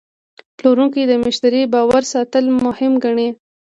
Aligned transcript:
پلورونکی 0.57 1.03
د 1.07 1.13
مشتری 1.23 1.61
باور 1.73 2.03
ساتل 2.13 2.45
مهم 2.65 2.93
ګڼي. 3.03 3.29